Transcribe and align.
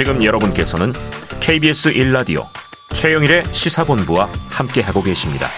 지금 0.00 0.24
여러분께서는 0.24 0.94
KBS 1.40 1.92
1라디오 1.92 2.46
최영일의 2.88 3.44
시사본부와 3.52 4.32
함께하고 4.48 5.02
계십니다. 5.02 5.48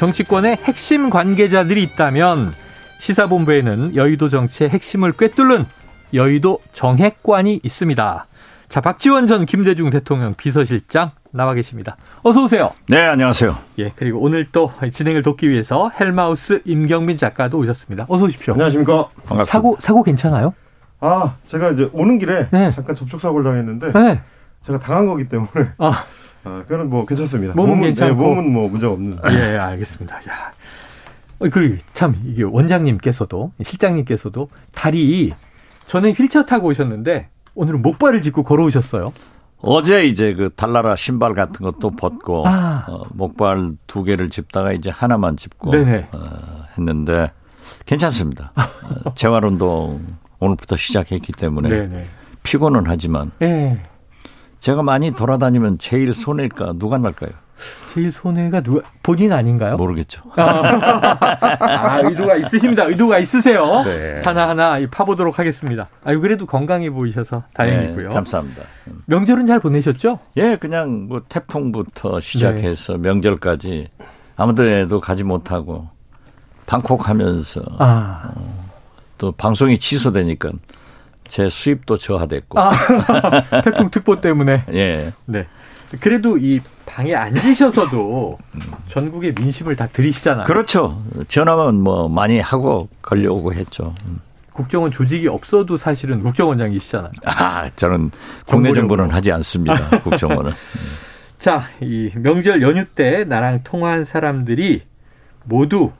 정치권의 0.00 0.60
핵심 0.64 1.10
관계자들이 1.10 1.82
있다면 1.82 2.52
시사본부에는 3.00 3.96
여의도 3.96 4.30
정치의 4.30 4.70
핵심을 4.70 5.12
꿰뚫는 5.12 5.66
여의도 6.14 6.60
정핵관이 6.72 7.60
있습니다. 7.62 8.26
자, 8.70 8.80
박지원 8.80 9.26
전 9.26 9.44
김대중 9.44 9.90
대통령 9.90 10.32
비서실장 10.32 11.10
나와 11.32 11.52
계십니다. 11.52 11.98
어서 12.22 12.44
오세요. 12.44 12.70
네, 12.88 13.04
안녕하세요. 13.04 13.54
예, 13.80 13.92
그리고 13.94 14.20
오늘 14.20 14.46
또 14.50 14.72
진행을 14.90 15.20
돕기 15.20 15.50
위해서 15.50 15.90
헬마우스 15.90 16.62
임경민 16.64 17.18
작가도 17.18 17.58
오셨습니다. 17.58 18.06
어서 18.08 18.24
오십시오. 18.24 18.54
안녕하십니까. 18.54 19.10
반갑습니다. 19.26 19.44
사고 19.44 19.76
사고 19.80 20.02
괜찮아요? 20.02 20.54
아, 21.00 21.34
제가 21.46 21.72
이제 21.72 21.90
오는 21.92 22.18
길에 22.18 22.48
네. 22.52 22.70
잠깐 22.70 22.96
접촉 22.96 23.20
사고를 23.20 23.44
당했는데 23.44 23.92
네. 23.92 24.22
제가 24.62 24.78
당한 24.78 25.04
거기 25.04 25.28
때문에 25.28 25.72
아, 25.76 26.06
아, 26.44 26.62
그거는 26.62 26.88
뭐 26.90 27.04
괜찮습니다. 27.04 27.54
몸은 27.54 27.82
괜찮고. 27.82 28.14
네, 28.14 28.28
몸은 28.28 28.52
뭐 28.52 28.68
문제가 28.68 28.92
없는. 28.92 29.18
예, 29.32 29.58
알겠습니다. 29.58 30.16
야. 30.16 30.52
어, 31.40 31.48
그리고 31.50 31.76
참 31.92 32.16
이게 32.24 32.42
원장님께서도 32.42 33.52
실장님께서도 33.62 34.48
다리 34.72 35.32
전에 35.86 36.12
휠체어 36.12 36.44
타고 36.44 36.68
오셨는데 36.68 37.28
오늘은 37.54 37.82
목발을 37.82 38.22
짚고 38.22 38.44
걸어오셨어요. 38.44 39.12
어제 39.62 40.06
이제 40.06 40.34
그 40.34 40.50
달나라 40.54 40.96
신발 40.96 41.34
같은 41.34 41.64
것도 41.64 41.90
벗고 41.90 42.46
아. 42.46 42.86
어, 42.88 43.04
목발 43.10 43.72
두 43.86 44.04
개를 44.04 44.30
짚다가 44.30 44.72
이제 44.72 44.88
하나만 44.88 45.36
짚고 45.36 45.70
네네. 45.70 46.08
어, 46.12 46.18
했는데 46.78 47.30
괜찮습니다. 47.84 48.52
어, 49.04 49.14
재활 49.14 49.44
운동 49.44 50.00
오늘부터 50.38 50.76
시작했기 50.76 51.32
때문에 51.32 51.68
네네. 51.68 52.06
피곤은 52.42 52.84
하지만 52.86 53.30
예. 53.42 53.78
제가 54.60 54.82
많이 54.82 55.10
돌아다니면 55.12 55.78
제일 55.78 56.12
손해일까 56.12 56.74
누가 56.76 56.98
날까요? 56.98 57.30
제일 57.92 58.12
손해가 58.12 58.60
누가 58.60 58.82
본인 59.02 59.32
아닌가요? 59.32 59.76
모르겠죠. 59.76 60.22
아, 60.36 62.00
의도가 62.04 62.36
있으십니다. 62.36 62.84
의도가 62.84 63.18
있으세요. 63.18 63.82
네. 63.84 64.22
하나하나 64.24 64.78
파보도록 64.90 65.38
하겠습니다. 65.38 65.88
아유, 66.04 66.20
그래도 66.20 66.46
건강해 66.46 66.88
보이셔서 66.90 67.42
다행이고요. 67.54 68.08
네, 68.08 68.14
감사합니다. 68.14 68.62
명절은 69.06 69.46
잘 69.46 69.60
보내셨죠? 69.60 70.20
예, 70.36 70.56
그냥 70.56 71.06
뭐 71.08 71.22
태풍부터 71.28 72.20
시작해서 72.20 72.94
네. 72.94 72.98
명절까지 73.00 73.88
아무데도 74.36 75.00
가지 75.00 75.24
못하고 75.24 75.88
방콕 76.66 77.08
하면서 77.08 77.60
아. 77.78 78.30
또 79.18 79.32
방송이 79.32 79.78
취소되니까 79.78 80.50
제 81.30 81.48
수입도 81.48 81.96
저하됐고. 81.96 82.58
아, 82.60 82.70
태풍 83.62 83.90
특보 83.90 84.20
때문에. 84.20 84.64
예. 84.74 85.12
네. 85.26 85.46
그래도 86.00 86.36
이 86.36 86.60
방에 86.86 87.14
앉으셔서도 87.14 88.38
전국의 88.88 89.34
민심을 89.34 89.76
다 89.76 89.88
들이시잖아요. 89.88 90.44
그렇죠. 90.44 91.02
전화만 91.28 91.76
뭐 91.76 92.08
많이 92.08 92.38
하고 92.40 92.88
걸려오고 93.02 93.54
했죠. 93.54 93.94
음. 94.06 94.20
국정원 94.52 94.90
조직이 94.90 95.26
없어도 95.28 95.76
사실은 95.76 96.22
국정원장이시잖아요. 96.22 97.10
아, 97.24 97.70
저는 97.76 98.10
국내. 98.46 98.72
정보는 98.72 99.10
하지 99.10 99.32
않습니다. 99.32 100.02
국정원은. 100.02 100.52
자, 101.38 101.62
이 101.80 102.10
명절 102.16 102.60
연휴 102.60 102.84
때 102.84 103.24
나랑 103.24 103.60
통화한 103.62 104.04
사람들이 104.04 104.82
모두 105.44 105.92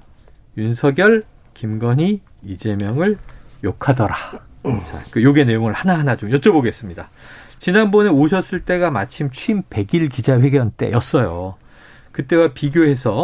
윤석열, 0.58 1.24
김건희, 1.54 2.20
이재명을 2.44 3.16
욕하더라. 3.64 4.49
자, 4.62 5.02
그 5.10 5.22
욕의 5.22 5.46
내용을 5.46 5.72
하나하나 5.72 6.16
좀 6.16 6.30
여쭤보겠습니다. 6.30 7.06
지난번에 7.58 8.08
오셨을 8.10 8.60
때가 8.60 8.90
마침 8.90 9.30
취임 9.30 9.62
100일 9.62 10.10
기자회견 10.10 10.72
때였어요. 10.76 11.56
그때와 12.12 12.52
비교해서 12.52 13.22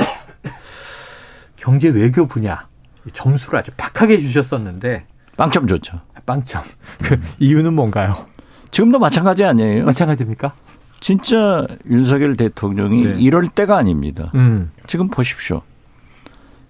경제 1.56 1.88
외교 1.88 2.26
분야 2.26 2.68
점수를 3.12 3.58
아주 3.58 3.70
박하게 3.76 4.20
주셨었는데 4.20 5.06
빵점 5.36 5.66
줬죠. 5.66 6.00
빵점. 6.24 6.62
그 7.02 7.20
이유는 7.38 7.74
뭔가요? 7.74 8.26
지금도 8.70 8.98
마찬가지 8.98 9.44
아니에요? 9.44 9.84
마찬가지입니까? 9.84 10.52
진짜 11.00 11.66
윤석열 11.88 12.36
대통령이 12.36 13.04
네. 13.04 13.14
이럴 13.20 13.46
때가 13.46 13.76
아닙니다. 13.76 14.30
음. 14.34 14.70
지금 14.86 15.08
보십시오. 15.08 15.62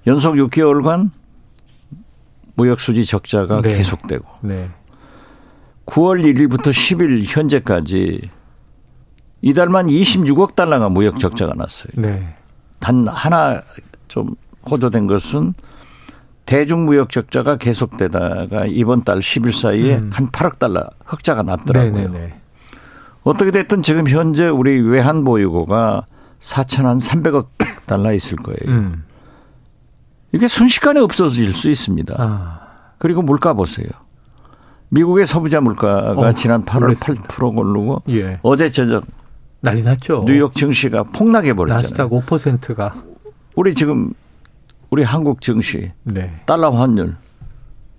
연속 0.06 0.34
6개월간 0.34 1.10
무역수지 2.56 3.04
적자가 3.06 3.60
네. 3.60 3.76
계속되고 3.76 4.24
네. 4.42 4.68
9월 5.86 6.24
1일부터 6.24 6.68
10일 6.70 7.24
현재까지 7.26 8.30
이달만 9.42 9.86
26억 9.86 10.56
달러가 10.56 10.88
무역 10.88 11.20
적자가 11.20 11.54
났어요. 11.54 11.92
네. 11.94 12.34
단 12.80 13.06
하나 13.06 13.62
좀 14.08 14.34
호조된 14.68 15.06
것은 15.06 15.54
대중무역 16.46 17.10
적자가 17.10 17.56
계속되다가 17.56 18.66
이번 18.66 19.04
달 19.04 19.18
10일 19.18 19.52
사이에 19.52 19.96
음. 19.96 20.10
한 20.12 20.30
8억 20.30 20.58
달러 20.58 20.88
흑자가 21.04 21.42
났더라고요. 21.42 21.92
네네네. 21.92 22.34
어떻게 23.24 23.50
됐든 23.50 23.82
지금 23.82 24.08
현재 24.08 24.48
우리 24.48 24.80
외환 24.80 25.24
보유고가 25.24 26.06
4,300억 26.40 27.48
달러 27.86 28.12
있을 28.12 28.36
거예요. 28.38 28.58
음. 28.68 29.04
이게 30.36 30.48
순식간에 30.48 31.00
없어질 31.00 31.54
수 31.54 31.70
있습니다. 31.70 32.14
아. 32.18 32.60
그리고 32.98 33.22
물가 33.22 33.54
보세요. 33.54 33.88
미국의 34.90 35.26
소비자 35.26 35.60
물가가 35.60 36.12
어, 36.12 36.32
지난 36.32 36.64
8월 36.64 36.80
놀랐습니다. 36.80 37.26
8% 37.26 37.58
오르고 37.58 38.02
예. 38.10 38.38
어제 38.42 38.68
저녁 38.68 39.04
난리 39.60 39.82
났죠. 39.82 40.22
뉴욕 40.26 40.54
증시가 40.54 41.02
폭락해 41.02 41.54
버렸잖아요. 41.54 42.08
나스닥 42.08 42.10
5%가 42.10 42.94
우리 43.56 43.74
지금 43.74 44.12
우리 44.90 45.02
한국 45.02 45.40
증시 45.40 45.90
네. 46.04 46.36
달러 46.46 46.70
환율 46.70 47.16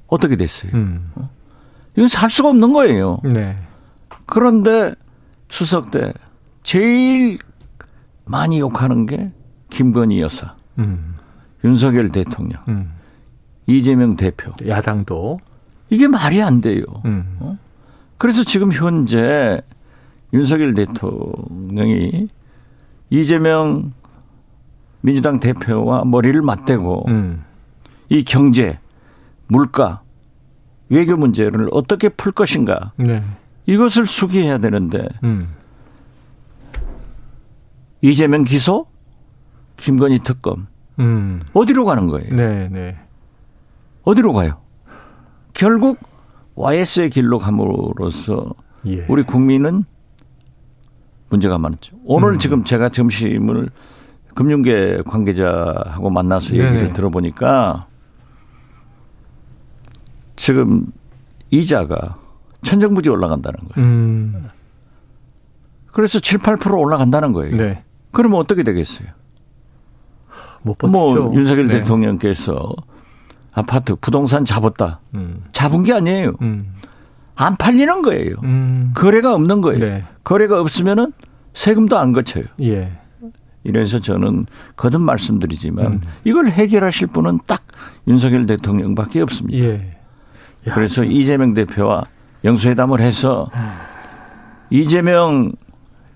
어떻게 0.07 0.35
됐어요? 0.35 0.71
음. 0.75 1.11
이건 1.95 2.07
살 2.07 2.29
수가 2.29 2.49
없는 2.49 2.71
거예요. 2.71 3.19
네. 3.23 3.57
그런데 4.25 4.93
추석 5.47 5.91
때 5.91 6.13
제일 6.63 7.39
많이 8.25 8.59
욕하는 8.59 9.05
게 9.05 9.31
김건희 9.69 10.21
여사, 10.21 10.55
음. 10.77 11.15
윤석열 11.67 12.09
대통령, 12.09 12.61
음. 12.69 12.93
이재명 13.65 14.15
대표. 14.15 14.53
야당도 14.65 15.39
이게 15.89 16.07
말이 16.07 16.41
안 16.41 16.61
돼요. 16.61 16.83
음. 17.05 17.57
그래서 18.17 18.43
지금 18.43 18.71
현재 18.71 19.61
윤석열 20.33 20.73
대통령이 20.73 22.29
이재명 23.09 23.91
민주당 25.01 25.39
대표와 25.39 26.05
머리를 26.05 26.41
맞대고 26.41 27.05
음. 27.09 27.43
이 28.09 28.23
경제, 28.23 28.79
물가, 29.47 30.01
외교 30.89 31.17
문제를 31.17 31.67
어떻게 31.71 32.07
풀 32.07 32.31
것인가 32.31 32.93
네. 32.95 33.21
이것을 33.65 34.05
수기해야 34.05 34.57
되는데 34.59 35.05
음. 35.23 35.49
이재명 38.01 38.45
기소, 38.45 38.87
김건희 39.75 40.19
특검 40.19 40.67
음. 40.99 41.41
어디로 41.53 41.85
가는 41.85 42.07
거예요? 42.07 42.33
네, 42.33 42.69
네. 42.69 42.97
어디로 44.03 44.33
가요? 44.33 44.59
결국 45.53 45.99
YS의 46.55 47.09
길로 47.09 47.39
감으로써 47.39 48.53
예. 48.85 49.05
우리 49.07 49.23
국민은 49.23 49.83
문제가 51.29 51.57
많았죠. 51.57 51.95
오늘 52.05 52.33
음. 52.33 52.39
지금 52.39 52.63
제가 52.63 52.89
점심을 52.89 53.69
금융계 54.33 55.01
관계자하고 55.05 56.09
만나서 56.09 56.49
네네. 56.49 56.65
얘기를 56.65 56.93
들어보니까 56.93 57.87
지금 60.35 60.85
이자가 61.49 62.17
천정부지 62.63 63.09
올라간다는 63.09 63.59
거예요. 63.69 63.89
음. 63.89 64.49
그래서 65.91 66.19
7, 66.19 66.39
8% 66.39 66.79
올라간다는 66.79 67.33
거예요. 67.33 67.55
네. 67.55 67.83
그러면 68.11 68.39
어떻게 68.39 68.63
되겠어요? 68.63 69.07
못 70.63 70.77
버티죠. 70.77 70.91
뭐 70.97 71.33
윤석열 71.35 71.67
네. 71.67 71.79
대통령께서 71.79 72.73
아파트 73.53 73.95
부동산 73.95 74.45
잡았다. 74.45 74.99
음. 75.15 75.43
잡은 75.51 75.83
게 75.83 75.93
아니에요. 75.93 76.33
음. 76.41 76.73
안 77.35 77.55
팔리는 77.57 78.01
거예요. 78.01 78.35
음. 78.43 78.91
거래가 78.95 79.33
없는 79.33 79.61
거예요. 79.61 79.79
네. 79.79 80.03
거래가 80.23 80.59
없으면은 80.61 81.13
세금도 81.53 81.97
안 81.97 82.13
거쳐요. 82.13 82.45
예. 82.61 82.91
이래서 83.63 83.99
저는 83.99 84.45
거듭 84.75 85.01
말씀드리지만 85.01 85.85
음. 85.85 86.01
이걸 86.23 86.47
해결하실 86.49 87.07
분은 87.07 87.39
딱 87.47 87.63
윤석열 88.07 88.45
대통령밖에 88.45 89.21
없습니다. 89.21 89.65
예. 89.65 89.97
야, 90.67 90.73
그래서 90.73 91.03
이재명 91.03 91.53
대표와 91.53 92.03
영수회담을 92.43 93.01
해서 93.01 93.49
이재명, 94.69 95.51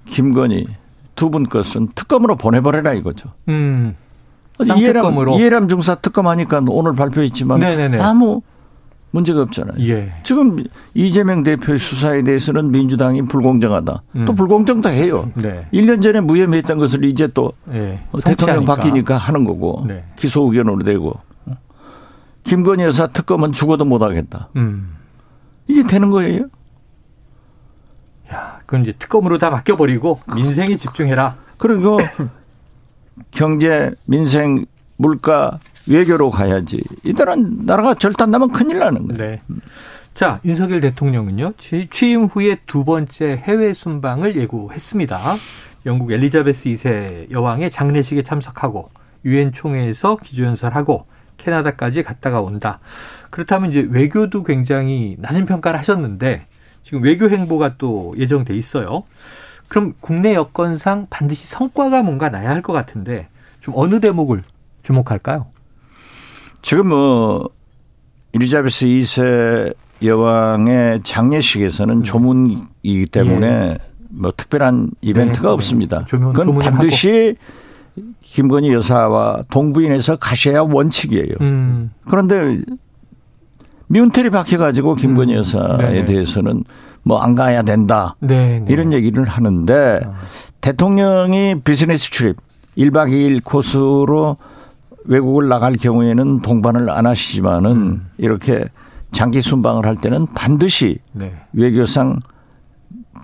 김건희 0.05 0.67
두 1.15 1.29
분 1.29 1.47
것은 1.47 1.89
특검으로 1.93 2.35
보내버려라 2.35 2.93
이거죠. 2.93 3.29
음. 3.49 3.95
이해람, 4.63 5.04
쌍특검으로. 5.04 5.40
이해람 5.40 5.68
중사 5.68 5.96
특검 5.96 6.28
하니까 6.28 6.62
오늘 6.69 6.94
발표했지만 6.94 7.60
네네네. 7.60 8.00
아무 8.00 8.42
문제가 9.12 9.42
없잖아요. 9.42 9.75
예. 9.90 10.13
지금 10.24 10.58
이재명 10.94 11.44
대표의 11.44 11.80
수사에 11.80 12.24
대해서는 12.24 12.72
민주당이 12.72 13.24
불공정하다. 13.24 14.04
음. 14.16 14.25
또 14.25 14.34
불공정도 14.34 14.90
해요. 14.90 15.30
네. 15.36 15.68
1년 15.74 16.02
전에 16.02 16.22
무혐의했던 16.22 16.78
것을 16.78 17.04
이제 17.04 17.28
또 17.28 17.52
예. 17.74 18.00
어, 18.12 18.22
대통령. 18.22 18.63
바뀌니까 18.66 19.18
하는 19.18 19.44
거고 19.44 19.84
네. 19.88 20.06
기소 20.16 20.44
의견으로 20.44 20.84
되고 20.84 21.13
김건희 22.44 22.84
여사 22.84 23.08
특검은 23.08 23.52
죽어도 23.52 23.84
못 23.86 24.02
하겠다. 24.02 24.48
음. 24.56 24.96
이게 25.68 25.84
되는 25.84 26.10
거예요? 26.10 26.46
야, 28.34 28.60
그건 28.66 28.84
이제 28.84 28.94
특검으로 28.98 29.38
다 29.38 29.50
맡겨버리고 29.50 30.22
민생에 30.36 30.78
집중해라. 30.78 31.36
그리고 31.58 32.00
경제, 33.31 33.91
민생, 34.06 34.65
물가, 34.97 35.59
외교로 35.88 36.29
가야지. 36.31 36.81
이들은 37.03 37.65
나라가 37.65 37.94
절단나면 37.95 38.51
큰일 38.51 38.79
나는 38.79 39.07
거예요. 39.07 39.31
네. 39.31 39.39
자, 40.13 40.39
윤석열 40.45 40.81
대통령은요, 40.81 41.53
취- 41.57 41.88
취임 41.89 42.25
후에 42.25 42.57
두 42.65 42.83
번째 42.83 43.41
해외 43.45 43.73
순방을 43.73 44.35
예고했습니다. 44.35 45.19
영국 45.85 46.12
엘리자베스 46.12 46.69
2세 46.69 47.31
여왕의 47.31 47.71
장례식에 47.71 48.23
참석하고, 48.23 48.89
유엔 49.25 49.51
총회에서 49.53 50.17
기조연설하고, 50.17 51.06
캐나다까지 51.38 52.03
갔다가 52.03 52.41
온다. 52.41 52.79
그렇다면 53.31 53.71
이제 53.71 53.88
외교도 53.89 54.44
굉장히 54.44 55.15
낮은 55.19 55.45
평가를 55.47 55.79
하셨는데, 55.79 56.45
지금 56.83 57.01
외교 57.03 57.29
행보가 57.29 57.77
또 57.77 58.13
예정돼 58.17 58.56
있어요. 58.56 59.03
그럼 59.71 59.94
국내 60.01 60.33
여건상 60.35 61.07
반드시 61.09 61.47
성과가 61.47 62.03
뭔가 62.03 62.27
나야 62.27 62.50
할 62.50 62.62
것 62.62 62.73
같은데, 62.73 63.29
좀 63.62 63.73
어느 63.77 64.01
대목을 64.01 64.44
주목할까요? 64.83 65.45
지금 66.62 66.89
뭐 66.89 67.50
일리자베스 68.33 68.85
2세 68.85 69.73
여왕의 70.03 71.03
장례식에서는 71.03 72.03
조문이기 72.03 73.06
때문에 73.13 73.77
뭐 74.09 74.33
특별한 74.35 74.91
이벤트가 75.00 75.47
네. 75.47 75.53
없습니다. 75.53 76.03
조문- 76.03 76.33
그건 76.33 76.59
반드시 76.59 77.38
김건희 78.19 78.74
여사와 78.74 79.44
동부인에서 79.50 80.17
가셔야 80.17 80.63
원칙이에요. 80.63 81.35
음, 81.39 81.91
그런데 82.09 82.59
미운털이 83.88 84.31
박혀가지고 84.31 84.95
김건희 84.95 85.31
음. 85.33 85.38
여사에 85.38 85.77
네네. 85.77 86.06
대해서는 86.06 86.65
뭐 87.03 87.19
안 87.19 87.36
가야 87.36 87.63
된다. 87.63 88.15
네, 88.19 88.59
네. 88.59 88.65
이런 88.69 88.94
얘기를 88.94 89.24
하는데 89.25 90.00
아. 90.06 90.13
대통령이 90.62 91.62
비즈니스 91.63 92.12
출입 92.12 92.38
1박 92.77 93.09
2일 93.09 93.44
코스로 93.44 94.38
외국을 95.06 95.48
나갈 95.48 95.74
경우에는 95.74 96.39
동반을 96.42 96.89
안 96.89 97.07
하시지만은 97.07 97.71
음. 97.71 98.07
이렇게 98.18 98.65
장기 99.12 99.42
순방을 99.42 99.86
할 99.86 99.95
때는 99.95 100.27
반드시 100.36 101.00
네. 101.12 101.33
외교상 101.53 102.19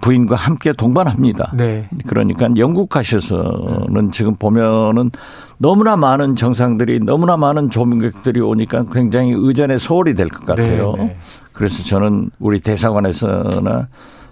부인과 0.01 0.35
함께 0.35 0.73
동반합니다. 0.73 1.53
네. 1.55 1.89
그러니까 2.07 2.49
영국 2.57 2.89
가셔서는 2.89 4.11
지금 4.11 4.35
보면은 4.35 5.11
너무나 5.57 5.95
많은 5.97 6.35
정상들이 6.35 6.99
너무나 6.99 7.35
많은 7.37 7.69
조문객들이 7.69 8.39
오니까 8.41 8.85
굉장히 8.91 9.33
의전에 9.35 9.77
소홀히 9.77 10.13
될 10.13 10.29
것 10.29 10.45
같아요. 10.45 10.93
네, 10.97 11.03
네. 11.03 11.17
그래서 11.53 11.83
저는 11.83 12.29
우리 12.39 12.59
대사관에서나 12.59 13.87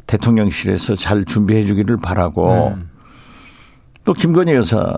대통령실에서 0.05 0.95
잘 0.95 1.25
준비해 1.25 1.63
주기를 1.65 1.97
바라고 1.97 2.73
음. 2.75 2.89
또 4.03 4.13
김건희 4.13 4.53
여사는 4.53 4.93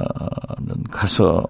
가서 0.92 1.44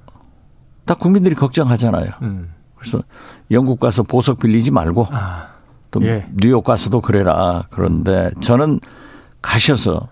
다 0.86 0.94
국민들이 0.94 1.34
걱정하잖아요. 1.34 2.12
음. 2.22 2.52
그래서 2.76 3.02
영국 3.50 3.80
가서 3.80 4.04
보석 4.04 4.40
빌리지 4.40 4.70
말고 4.70 5.08
아, 5.10 5.48
또 5.90 6.04
예. 6.04 6.26
뉴욕 6.36 6.64
가서도 6.64 7.02
그래라. 7.02 7.64
그런데 7.72 8.30
저는 8.42 8.80
가셔서 9.42 10.08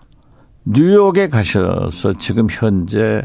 뉴욕에 0.64 1.28
가셔서 1.28 2.14
지금 2.14 2.46
현재 2.50 3.22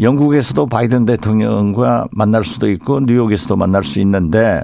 영국에서도 0.00 0.66
바이든 0.66 1.04
대통령과 1.06 2.08
만날 2.10 2.44
수도 2.44 2.68
있고 2.70 3.00
뉴욕에서도 3.00 3.56
만날 3.56 3.84
수 3.84 4.00
있는데 4.00 4.62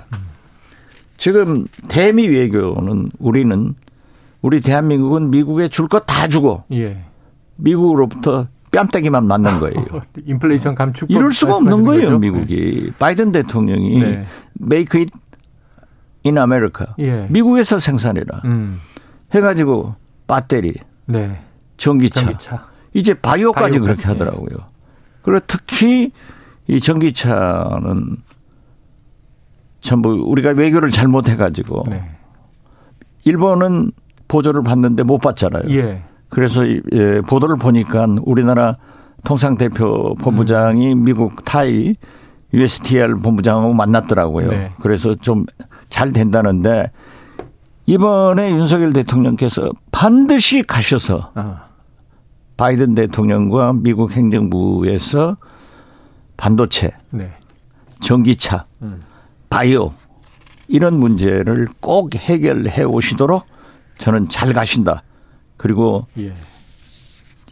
지금 1.16 1.66
대미 1.88 2.26
외교는 2.28 3.10
우리는 3.18 3.74
우리 4.42 4.60
대한민국은 4.60 5.30
미국에 5.30 5.68
줄 5.68 5.86
것 5.86 6.04
다 6.06 6.26
주고 6.28 6.64
예. 6.72 7.04
미국으로부터 7.56 8.46
뺨때기만 8.72 9.26
맞는 9.26 9.60
거예요. 9.60 9.84
인플레이션 10.24 10.74
감축 10.74 11.10
이럴 11.10 11.32
수가 11.32 11.56
없는 11.56 11.82
거예요, 11.82 12.18
미국이. 12.18 12.90
바이든 12.98 13.32
대통령이 13.32 13.98
네. 13.98 14.24
make 14.62 15.00
it 15.00 15.12
in 16.24 16.38
America. 16.38 16.86
예. 16.98 17.26
미국에서 17.28 17.78
생산해라. 17.78 18.40
음. 18.46 18.80
해가지고 19.34 19.94
배터리, 20.34 20.74
네. 21.06 21.40
전기차, 21.76 22.20
전기차. 22.22 22.66
이제 22.94 23.14
바이오까지 23.14 23.78
바이오까지, 23.78 23.80
그렇게 23.80 24.02
하더라고요. 24.06 24.58
그리고 25.22 25.40
특히 25.46 26.12
이 26.68 26.80
전기차는 26.80 28.16
전부 29.80 30.10
우리가 30.10 30.50
외교를 30.50 30.90
잘못해가지고 30.90 31.84
네. 31.88 32.02
일본은 33.24 33.92
보조를 34.28 34.62
받는데 34.62 35.02
못 35.02 35.18
받잖아요. 35.18 35.64
예. 35.70 36.02
그래서 36.28 36.64
이- 36.64 36.80
예, 36.92 37.20
보도를 37.22 37.56
보니까 37.56 38.06
우리나라 38.22 38.76
통상대표 39.24 40.14
본부장이 40.16 40.92
음. 40.94 41.04
미국 41.04 41.44
타이 41.44 41.96
USTR 42.54 43.16
본부장하고 43.16 43.72
만났더라고요. 43.74 44.50
네. 44.50 44.72
그래서 44.80 45.14
좀 45.14 45.46
잘 45.88 46.12
된다는데 46.12 46.92
이번에 47.90 48.52
윤석열 48.52 48.92
대통령께서 48.92 49.68
반드시 49.90 50.62
가셔서 50.62 51.32
아. 51.34 51.64
바이든 52.56 52.94
대통령과 52.94 53.72
미국 53.72 54.12
행정부에서 54.12 55.36
반도체, 56.36 56.92
네. 57.10 57.32
전기차, 58.00 58.66
음. 58.82 59.00
바이오 59.48 59.92
이런 60.68 61.00
문제를 61.00 61.66
꼭 61.80 62.14
해결해 62.14 62.84
오시도록 62.84 63.44
저는 63.98 64.28
잘 64.28 64.52
가신다. 64.52 65.02
그리고 65.56 66.06
예. 66.16 66.32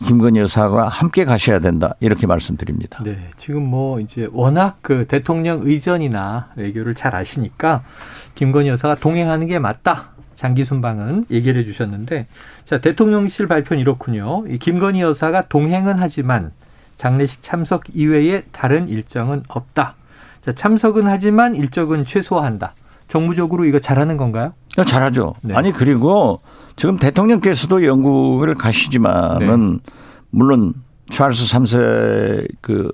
김건희 0.04 0.38
여사가 0.38 0.87
함께 0.87 1.25
가셔야 1.25 1.59
된다. 1.59 1.97
이렇게 1.99 2.28
말씀드립니다. 2.28 3.02
네. 3.02 3.18
지금 3.37 3.64
뭐 3.64 3.99
이제 3.99 4.28
워낙 4.30 4.78
그 4.83 5.09
대통령 5.09 5.62
의전이나 5.64 6.52
외교를 6.54 6.95
잘 6.95 7.16
아시니까 7.16 7.83
김건희 8.37 8.68
여사가 8.68 8.95
동행하는 8.95 9.49
게 9.49 9.59
맞다. 9.59 10.12
장기 10.38 10.64
순 10.64 10.80
방은 10.80 11.25
얘기를 11.33 11.61
해 11.61 11.64
주셨는데 11.64 12.28
자, 12.64 12.78
대통령실 12.80 13.49
발표는 13.49 13.80
이렇군요. 13.80 14.45
이 14.47 14.59
김건희 14.59 15.00
여사가 15.00 15.42
동행은 15.42 15.97
하지만 15.99 16.52
장례식 16.97 17.42
참석 17.42 17.83
이외에 17.92 18.45
다른 18.52 18.88
일정은 18.88 19.42
없다. 19.49 19.97
자, 20.42 20.52
참석은 20.54 21.09
하지만 21.09 21.57
일정은 21.57 22.07
최소화한다. 22.07 22.75
정무적으로 23.09 23.64
이거 23.64 23.80
잘하는 23.80 24.16
건가요? 24.16 24.52
야, 24.78 24.85
잘하죠. 24.85 25.35
네. 25.42 25.57
아니 25.57 25.73
그리고 25.73 26.38
지금 26.76 26.99
대통령께서도 26.99 27.85
영국을 27.85 28.54
가시지만은 28.54 29.73
네. 29.73 29.92
물론 30.30 30.73
찰스 31.11 31.47
3세 31.52 32.47
그 32.61 32.92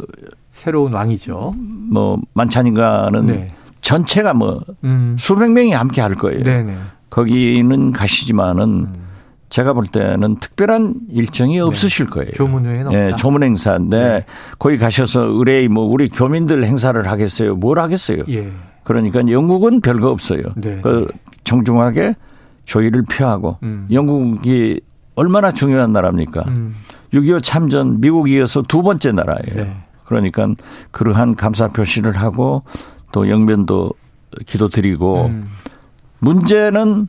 새로운 0.54 0.94
왕이죠. 0.94 1.54
뭐 1.90 2.18
만찬인가는 2.32 3.26
네. 3.26 3.52
전체가 3.82 4.32
뭐 4.32 4.62
음. 4.82 5.16
수백 5.18 5.52
명이 5.52 5.72
함께 5.72 6.00
할 6.00 6.14
거예요. 6.14 6.42
네네. 6.42 6.74
거기는 7.14 7.92
가시지만은 7.92 8.64
음. 8.64 9.04
제가 9.48 9.72
볼 9.72 9.86
때는 9.86 10.34
특별한 10.40 10.94
일정이 11.10 11.60
없으실 11.60 12.06
거예요. 12.06 12.26
네. 12.30 12.36
조문회는. 12.36 12.92
예, 12.92 13.12
조문 13.16 13.44
행사인데 13.44 13.98
네. 13.98 14.24
거기 14.58 14.76
가셔서 14.78 15.26
의뢰의 15.26 15.68
뭐 15.68 15.84
우리 15.84 16.08
교민들 16.08 16.64
행사를 16.64 17.00
하겠어요. 17.08 17.54
뭘 17.54 17.78
하겠어요. 17.78 18.24
예. 18.30 18.50
그러니까 18.82 19.20
영국은 19.28 19.80
별거 19.80 20.10
없어요. 20.10 20.42
네. 20.56 20.80
그 20.82 21.06
정중하게 21.44 22.16
조의를 22.64 23.04
표하고 23.04 23.58
음. 23.62 23.86
영국이 23.92 24.80
얼마나 25.14 25.52
중요한 25.52 25.92
나라입니까? 25.92 26.42
음. 26.48 26.74
6.25 27.12 27.44
참전 27.44 28.00
미국 28.00 28.28
이어서 28.28 28.62
두 28.62 28.82
번째 28.82 29.12
나라예요. 29.12 29.54
네. 29.54 29.76
그러니까 30.04 30.48
그러한 30.90 31.36
감사 31.36 31.68
표시를 31.68 32.16
하고 32.16 32.64
또 33.12 33.30
영변도 33.30 33.92
기도 34.46 34.68
드리고 34.68 35.26
음. 35.26 35.48
문제는 36.24 37.06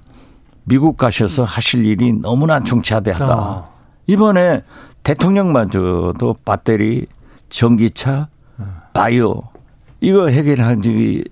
미국 0.66 0.98
가셔서 0.98 1.44
하실 1.44 1.86
일이 1.86 2.12
너무나 2.14 2.60
중차대하다. 2.60 3.36
어. 3.36 3.74
이번에 4.08 4.64
대통령마저도 5.04 6.36
배터리, 6.44 7.06
전기차, 7.50 8.28
바이오 8.94 9.44
이거 10.02 10.28
해결하지 10.28 11.24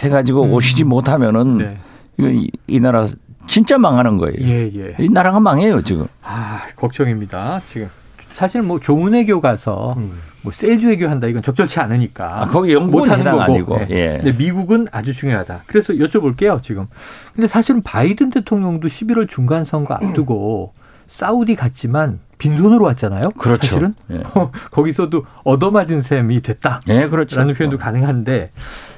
해가지고 0.00 0.44
음. 0.44 0.52
오시지 0.52 0.84
못하면은 0.84 1.58
네. 1.58 1.78
이거 2.18 2.28
이, 2.28 2.50
이 2.66 2.80
나라 2.80 3.08
진짜 3.46 3.78
망하는 3.78 4.18
거예요. 4.18 4.36
예, 4.40 4.70
예. 4.74 4.96
이 4.98 5.08
나라가 5.08 5.40
망해요 5.40 5.82
지금. 5.82 6.06
아, 6.22 6.62
걱정입니다. 6.76 7.62
지금 7.68 7.88
사실 8.32 8.62
뭐 8.62 8.78
조문회교 8.78 9.40
가서 9.40 9.94
음. 9.96 10.18
뭐 10.46 10.52
셀주 10.52 10.86
회교한다 10.90 11.26
이건 11.26 11.42
적절치 11.42 11.80
않으니까 11.80 12.42
아, 12.42 12.46
거기 12.46 12.76
못하는 12.76 13.24
거고. 13.24 13.42
아니고. 13.42 13.78
네. 13.78 13.86
예. 13.90 14.20
근데 14.22 14.32
미국은 14.32 14.86
아주 14.92 15.12
중요하다. 15.12 15.64
그래서 15.66 15.92
여쭤볼게요 15.94 16.62
지금. 16.62 16.86
근데 17.34 17.48
사실은 17.48 17.82
바이든 17.82 18.30
대통령도 18.30 18.86
11월 18.86 19.28
중간 19.28 19.64
선거 19.64 19.94
앞두고 19.94 20.72
사우디 21.08 21.56
갔지만 21.56 22.20
빈손으로 22.38 22.84
왔잖아요. 22.84 23.30
그렇죠. 23.30 23.66
사실은 23.66 23.92
예. 24.12 24.22
거기서도 24.70 25.26
얻어맞은 25.42 26.02
셈이 26.02 26.42
됐다. 26.42 26.80
예, 26.90 27.08
그렇죠. 27.08 27.38
라는 27.38 27.54
표현도 27.54 27.76
가능한데 27.76 28.52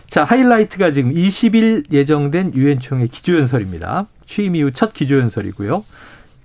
자 0.06 0.24
하이라이트가 0.24 0.92
지금 0.92 1.14
20일 1.14 1.90
예정된 1.90 2.52
유엔 2.56 2.78
총회 2.78 3.06
기조연설입니다. 3.06 4.06
취임 4.26 4.54
이후 4.54 4.70
첫 4.72 4.92
기조연설이고요. 4.92 5.82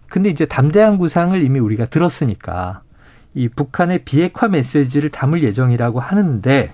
근데 0.08 0.30
이제 0.30 0.46
담대한 0.46 0.98
구상을 0.98 1.44
이미 1.44 1.60
우리가 1.60 1.88
들었으니까 1.88 2.83
이 3.36 3.50
북한의 3.50 4.00
비핵화 4.06 4.48
메시지를 4.48 5.10
담을 5.10 5.44
예정이라고 5.44 6.00
하는데 6.00 6.72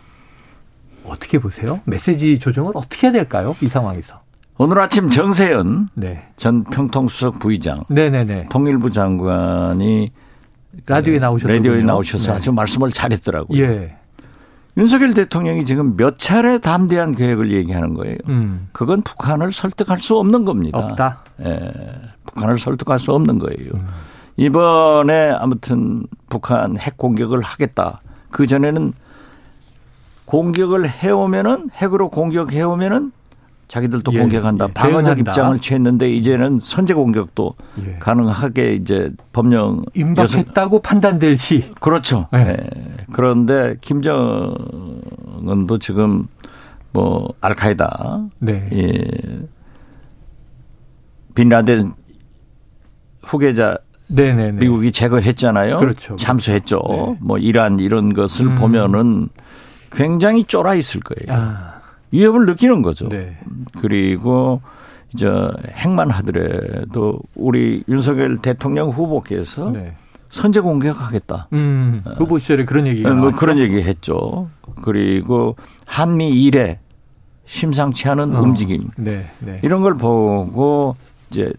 어떻게 1.05 1.39
보세요? 1.39 1.79
메시지 1.85 2.37
조정을 2.39 2.73
어떻게 2.75 3.07
해야 3.07 3.11
될까요? 3.13 3.55
이 3.61 3.67
상황에서. 3.67 4.21
오늘 4.57 4.79
아침 4.81 5.09
정세현 5.09 5.89
네. 5.93 6.27
전 6.35 6.65
평통수석 6.65 7.39
부의장 7.39 7.85
네네네. 7.87 8.47
통일부 8.49 8.91
장관이 8.91 10.11
라디오에 10.85 11.19
나오셨던 11.19 11.55
라디오에 11.55 11.81
나오셔서 11.81 12.33
아주 12.33 12.51
말씀을 12.51 12.91
잘했더라고요. 12.91 13.61
예. 13.61 13.95
윤석열 14.77 15.13
대통령이 15.13 15.65
지금 15.65 15.95
몇 15.95 16.17
차례 16.17 16.57
담대한 16.57 17.15
계획을 17.15 17.51
얘기하는 17.51 17.93
거예요. 17.93 18.17
음. 18.27 18.67
그건 18.73 19.01
북한을 19.01 19.51
설득할 19.53 19.99
수 19.99 20.17
없는 20.17 20.45
겁니다. 20.45 20.77
없다. 20.77 21.19
예, 21.41 21.71
북한을 22.25 22.59
설득할 22.59 22.99
수 22.99 23.13
없는 23.13 23.39
거예요. 23.39 23.71
음. 23.73 23.87
이번에 24.39 25.31
아무튼 25.31 26.03
북한 26.29 26.77
핵 26.77 26.95
공격을 26.95 27.41
하겠다. 27.41 27.99
그 28.31 28.47
전에는 28.47 28.93
공격을 30.23 30.89
해오면은 30.89 31.69
핵으로 31.73 32.09
공격해오면은 32.09 33.11
자기들도 33.67 34.13
예, 34.13 34.19
공격한다. 34.19 34.67
예, 34.69 34.73
방어적 34.73 35.03
대응한다. 35.03 35.31
입장을 35.31 35.59
취했는데 35.59 36.11
이제는 36.11 36.59
선제 36.61 36.93
공격도 36.93 37.53
예. 37.85 37.97
가능하게 37.99 38.75
이제 38.75 39.11
법령 39.33 39.83
임박했다고 39.93 40.79
판단될 40.81 41.37
시. 41.37 41.69
그렇죠. 41.81 42.27
네. 42.31 42.55
예. 42.57 42.57
그런데 43.11 43.75
김정은도 43.81 45.79
지금 45.79 46.27
뭐 46.93 47.33
알카이다 47.41 48.21
네. 48.39 48.69
예. 48.71 49.03
빈라덴 51.35 51.93
후계자 53.21 53.77
네네네. 54.09 54.59
미국이 54.59 54.91
제거했잖아요. 54.91 55.79
그렇죠. 55.79 56.15
참수했죠. 56.15 56.81
네. 56.89 57.17
뭐 57.21 57.37
이란 57.37 57.79
이런 57.79 58.13
것을 58.13 58.47
음. 58.47 58.55
보면은 58.55 59.29
굉장히 59.91 60.43
쫄아 60.43 60.75
있을 60.75 61.01
거예요. 61.01 61.39
아. 61.41 61.79
위협을 62.11 62.45
느끼는 62.45 62.81
거죠. 62.81 63.07
네. 63.07 63.37
그리고 63.79 64.61
이제 65.13 65.27
핵만 65.69 66.09
하더라도 66.11 67.19
우리 67.35 67.83
윤석열 67.87 68.37
대통령 68.37 68.89
후보께서 68.89 69.71
네. 69.71 69.95
선제 70.29 70.59
공격하겠다. 70.59 71.47
음, 71.53 72.03
후보 72.17 72.37
시절에 72.37 72.65
그런 72.65 72.85
얘기가 72.85 73.09
뭐 73.09 73.17
나왔죠. 73.17 73.37
그런 73.37 73.57
얘기 73.57 73.81
했죠. 73.81 74.49
그리고 74.83 75.55
한미 75.85 76.29
일에 76.29 76.79
심상치 77.47 78.07
않은 78.09 78.35
어. 78.35 78.41
움직임 78.41 78.89
네, 78.95 79.27
네. 79.39 79.59
이런 79.63 79.81
걸 79.81 79.97
보고 79.97 80.95
이제 81.31 81.51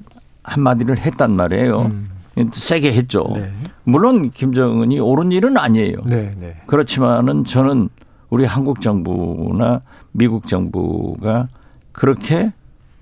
한마디를 0.45 0.99
했단 0.99 1.33
말이에요. 1.33 1.83
음, 1.83 2.11
세게 2.53 2.93
했죠. 2.93 3.27
네. 3.35 3.53
물론 3.85 4.31
김정은이 4.31 5.01
옳은 5.01 5.33
일은 5.33 5.57
아니에요. 5.57 5.99
네, 6.05 6.35
네. 6.39 6.57
그렇지만은 6.67 7.45
저는 7.45 7.89
우리 8.31 8.45
한국 8.45 8.81
정부나 8.81 9.83
미국 10.13 10.47
정부가 10.47 11.49
그렇게 11.93 12.53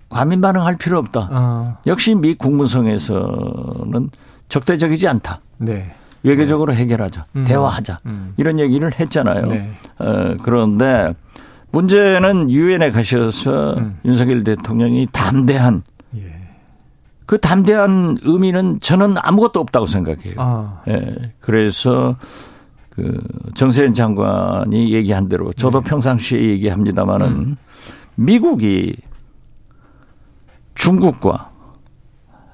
과민 0.08 0.40
반응할 0.40 0.76
필요 0.76 0.99
없다. 0.99 1.28
어, 1.30 1.76
역시 1.87 2.14
미 2.14 2.35
국무성에서는 2.35 4.11
적대적이지 4.49 5.06
않다. 5.06 5.40
네. 5.58 5.92
외교적으로 6.23 6.73
해결하자. 6.75 7.26
음. 7.37 7.44
대화하자. 7.44 8.00
음. 8.06 8.32
이런 8.37 8.58
얘기를 8.58 8.90
했잖아요. 8.99 9.47
네. 9.47 9.70
어, 9.99 10.37
그런데 10.42 11.14
문제는 11.70 12.50
유엔에 12.50 12.90
가셔서 12.90 13.75
음. 13.75 13.99
윤석열 14.04 14.42
대통령이 14.42 15.08
담대한 15.12 15.82
예. 15.87 15.97
그 17.28 17.37
담대한 17.37 18.16
의미는 18.23 18.80
저는 18.80 19.16
아무것도 19.18 19.61
없다고 19.61 19.87
생각해요. 19.87 20.32
아, 20.38 20.80
예. 20.88 21.14
그래서 21.40 22.16
그 22.88 23.20
정세현 23.54 23.92
장관이 23.92 24.94
얘기한 24.94 25.28
대로 25.28 25.52
저도 25.52 25.82
네. 25.82 25.90
평상시에 25.90 26.40
얘기합니다마는 26.40 27.26
음. 27.26 27.56
미국이 28.14 28.94
중국과 30.75 31.50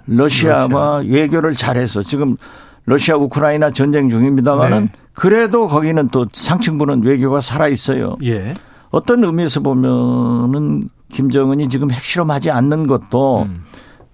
러시아와 0.06 1.04
외교를 1.06 1.54
잘해서 1.54 2.02
지금 2.02 2.36
러시아 2.84 3.14
우크라이나 3.14 3.70
전쟁 3.70 4.08
중입니다마는 4.08 4.86
네. 4.86 4.92
그래도 5.12 5.68
거기는 5.68 6.08
또 6.08 6.26
상층부는 6.32 7.04
외교가 7.04 7.40
살아 7.40 7.68
있어요. 7.68 8.16
예. 8.24 8.54
어떤 8.90 9.22
의미에서 9.22 9.60
보면은 9.60 10.88
김정은이 11.10 11.68
지금 11.68 11.92
핵실험하지 11.92 12.50
않는 12.50 12.88
것도 12.88 13.42
음. 13.42 13.62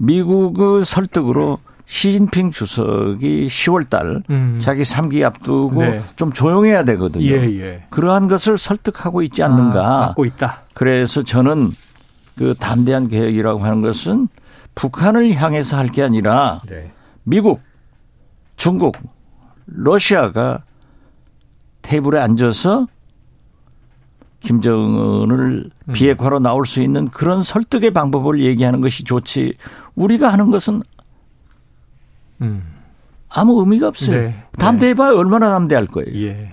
미국의 0.00 0.84
설득으로 0.86 1.58
시진핑 1.86 2.52
주석이 2.52 3.48
10월 3.48 3.90
달 3.90 4.22
음. 4.30 4.56
자기 4.60 4.82
3기 4.82 5.22
앞두고 5.24 5.82
네. 5.82 6.02
좀 6.16 6.32
조용해야 6.32 6.84
되거든요. 6.84 7.26
예, 7.26 7.60
예. 7.60 7.84
그러한 7.90 8.28
것을 8.28 8.56
설득하고 8.58 9.22
있지 9.22 9.42
않는가. 9.42 9.80
아, 9.86 10.06
막고 10.06 10.24
있다. 10.24 10.62
그래서 10.72 11.22
저는 11.22 11.72
그 12.38 12.54
담대한 12.58 13.08
계획이라고 13.08 13.60
하는 13.62 13.82
것은 13.82 14.28
북한을 14.74 15.34
향해서 15.34 15.76
할 15.76 15.88
게 15.88 16.02
아니라 16.02 16.62
네. 16.68 16.92
미국, 17.24 17.60
중국, 18.56 18.96
러시아가 19.66 20.62
테이블에 21.82 22.20
앉아서 22.20 22.86
김정은을 24.40 25.70
음. 25.88 25.92
비핵화로 25.92 26.38
나올 26.38 26.66
수 26.66 26.80
있는 26.80 27.08
그런 27.08 27.42
설득의 27.42 27.90
방법을 27.90 28.40
얘기하는 28.40 28.80
것이 28.80 29.04
좋지. 29.04 29.54
우리가 29.94 30.32
하는 30.32 30.50
것은 30.50 30.82
음. 32.42 32.62
아무 33.28 33.60
의미가 33.60 33.88
없어요. 33.88 34.16
네. 34.20 34.42
담대해봐야 34.58 35.12
얼마나 35.12 35.50
담대할 35.50 35.86
거예요. 35.86 36.26
예. 36.26 36.52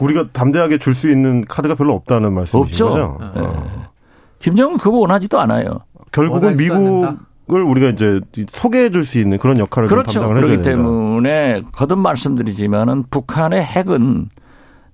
우리가 0.00 0.28
담대하게 0.32 0.78
줄 0.78 0.94
수 0.94 1.10
있는 1.10 1.44
카드가 1.44 1.74
별로 1.74 1.94
없다는 1.94 2.32
말씀이신 2.32 2.58
없죠. 2.60 2.88
거죠? 2.88 3.18
예. 3.36 3.40
어. 3.40 3.90
김정은 4.38 4.78
그거 4.78 4.98
원하지도 4.98 5.38
않아요. 5.40 5.80
결국은 6.12 6.56
미국을 6.56 7.62
우리가 7.62 7.88
이제 7.88 8.20
소개해 8.52 8.90
줄 8.90 9.04
수 9.04 9.18
있는 9.18 9.38
그런 9.38 9.58
역할을 9.58 9.88
좀 9.88 9.96
그렇죠. 9.98 10.20
담당을 10.20 10.40
그렇기 10.42 10.58
해줘야 10.60 10.74
된다. 10.76 10.88
때문에 10.88 11.62
거듭 11.72 11.98
말씀드리지만은 11.98 13.04
북한의 13.10 13.62
핵은 13.62 14.28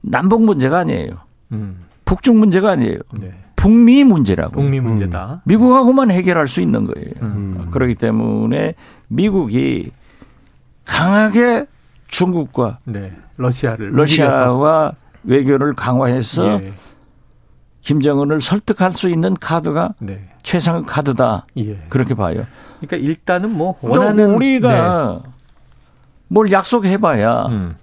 남북 0.01 0.43
문제가 0.45 0.79
아니에요. 0.79 1.11
음. 1.53 1.85
북중 2.05 2.39
문제가 2.39 2.71
아니에요. 2.71 2.99
네. 3.21 3.33
북미 3.67 4.05
문제라고. 4.05 4.53
북미 4.53 4.79
문제다. 4.79 5.43
미국하고만 5.45 6.13
해결할 6.13 6.47
수 6.47 6.61
있는 6.61 6.85
거예요. 6.85 7.11
음. 7.23 7.67
그렇기 7.73 7.97
때문에 7.97 8.75
미국이 9.09 9.91
강하게 10.85 11.67
중국과 12.07 12.79
네. 12.85 13.13
러시아를 13.37 13.91
움직여서. 13.99 14.31
러시아와 14.31 14.93
외교를 15.25 15.75
강화해서 15.75 16.63
예. 16.63 16.75
김정은을 17.81 18.41
설득할 18.41 18.93
수 18.93 19.09
있는 19.09 19.35
카드가 19.35 19.95
네. 19.99 20.29
최상의 20.45 20.85
카드다. 20.85 21.47
예. 21.57 21.77
그렇게 21.89 22.15
봐요. 22.15 22.47
그러니까 22.81 22.97
일단은 22.99 23.51
뭐또 23.53 23.89
원하는 23.91 24.37
우리가 24.37 25.23
뭘 26.29 26.53
약속해봐야 26.53 27.49
네. 27.49 27.55
음. 27.55 27.77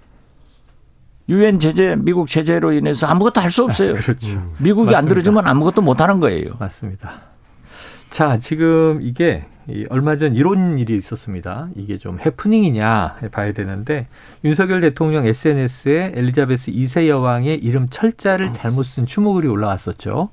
유엔 1.28 1.58
제재, 1.58 1.96
미국 1.96 2.28
제재로 2.28 2.72
인해서 2.72 3.06
아무것도 3.06 3.40
할 3.40 3.50
수 3.50 3.64
없어요. 3.64 3.94
그렇죠. 3.94 4.52
미국이 4.58 4.88
안 4.88 4.94
맞습니다. 4.94 5.08
들어주면 5.08 5.46
아무것도 5.46 5.80
못 5.82 6.00
하는 6.00 6.20
거예요. 6.20 6.54
맞습니다. 6.58 7.22
자, 8.10 8.38
지금 8.38 9.00
이게 9.02 9.46
이 9.66 9.86
얼마 9.88 10.16
전 10.16 10.34
이런 10.34 10.78
일이 10.78 10.94
있었습니다. 10.96 11.68
이게 11.74 11.96
좀 11.96 12.20
해프닝이냐 12.20 13.14
봐야 13.32 13.52
되는데 13.52 14.08
윤석열 14.44 14.82
대통령 14.82 15.24
SNS에 15.26 16.12
엘리자베스 16.14 16.70
2세 16.70 17.08
여왕의 17.08 17.58
이름 17.64 17.88
철자를 17.88 18.52
잘못 18.52 18.84
쓴 18.84 19.06
추모글이 19.06 19.48
올라왔었죠. 19.48 20.28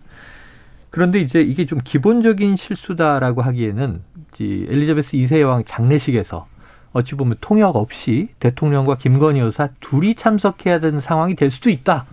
그런데 0.90 1.20
이제 1.20 1.42
이게 1.42 1.66
좀 1.66 1.80
기본적인 1.82 2.58
실수다라고 2.58 3.42
하기에는 3.42 4.02
이 4.40 4.66
엘리자베스 4.70 5.16
2세 5.16 5.40
여왕 5.40 5.64
장례식에서 5.64 6.48
어찌 6.94 7.16
보면 7.16 7.38
통역 7.42 7.76
없이 7.76 8.28
대통령과 8.40 8.98
김건희 8.98 9.40
여사 9.40 9.70
둘이 9.80 10.16
참석해야 10.16 10.80
되는 10.80 11.00
상황이 11.02 11.36
될 11.36 11.50
수도 11.52 11.70
있다. 11.70 12.06